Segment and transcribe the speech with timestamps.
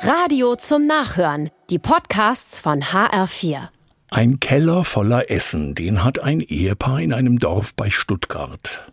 [0.00, 1.50] Radio zum Nachhören.
[1.70, 3.68] Die Podcasts von HR4.
[4.10, 8.92] Ein Keller voller Essen, den hat ein Ehepaar in einem Dorf bei Stuttgart.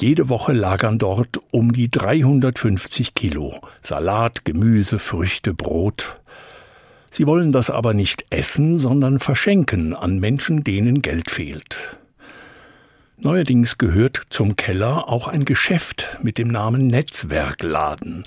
[0.00, 6.20] Jede Woche lagern dort um die 350 Kilo Salat, Gemüse, Früchte, Brot.
[7.10, 11.98] Sie wollen das aber nicht essen, sondern verschenken an Menschen, denen Geld fehlt.
[13.18, 18.22] Neuerdings gehört zum Keller auch ein Geschäft mit dem Namen Netzwerkladen.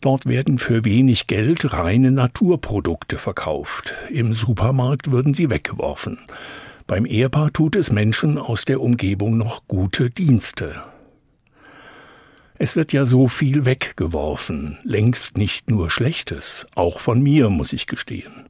[0.00, 3.94] Dort werden für wenig Geld reine Naturprodukte verkauft.
[4.10, 6.18] Im Supermarkt würden sie weggeworfen.
[6.86, 10.82] Beim Ehepaar tut es Menschen aus der Umgebung noch gute Dienste.
[12.58, 17.86] Es wird ja so viel weggeworfen, längst nicht nur Schlechtes, auch von mir, muss ich
[17.86, 18.44] gestehen,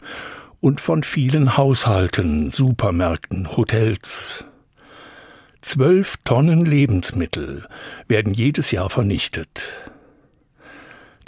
[0.61, 4.45] und von vielen Haushalten, Supermärkten, Hotels.
[5.61, 7.67] Zwölf Tonnen Lebensmittel
[8.09, 9.63] werden jedes Jahr vernichtet.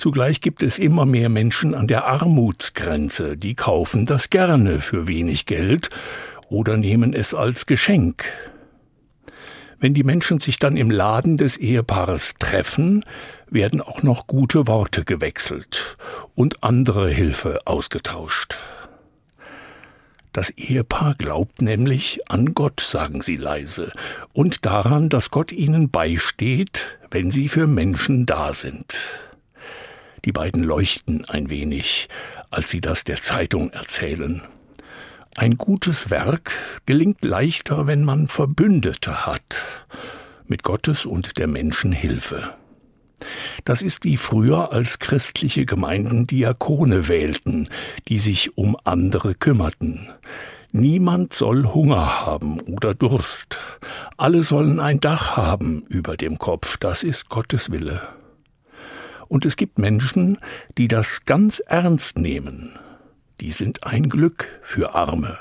[0.03, 5.47] Zugleich gibt es immer mehr Menschen an der Armutsgrenze, die kaufen das gerne für wenig
[5.47, 5.91] Geld
[6.49, 8.25] oder nehmen es als Geschenk.
[9.79, 13.05] Wenn die Menschen sich dann im Laden des Ehepaares treffen,
[13.49, 15.97] werden auch noch gute Worte gewechselt
[16.35, 18.57] und andere Hilfe ausgetauscht.
[20.33, 23.93] Das Ehepaar glaubt nämlich an Gott, sagen sie leise,
[24.33, 28.99] und daran, dass Gott ihnen beisteht, wenn sie für Menschen da sind.
[30.25, 32.09] Die beiden leuchten ein wenig,
[32.51, 34.43] als sie das der Zeitung erzählen.
[35.37, 36.53] Ein gutes Werk
[36.87, 39.63] gelingt leichter, wenn man Verbündete hat,
[40.47, 42.55] mit Gottes und der Menschen Hilfe.
[43.65, 47.69] Das ist wie früher, als christliche Gemeinden Diakone wählten,
[48.09, 50.09] die sich um andere kümmerten.
[50.73, 53.59] Niemand soll Hunger haben oder Durst.
[54.17, 56.77] Alle sollen ein Dach haben über dem Kopf.
[56.79, 58.01] Das ist Gottes Wille.
[59.33, 60.37] Und es gibt Menschen,
[60.77, 62.79] die das ganz ernst nehmen.
[63.41, 65.39] Die sind ein Glück für Arme.